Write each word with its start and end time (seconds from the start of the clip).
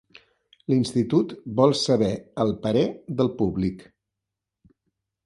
L'institut 0.71 1.35
vol 1.59 1.73
saber 1.81 2.09
el 2.45 2.53
parer 2.65 2.87
del 3.21 3.29
públic. 3.43 3.85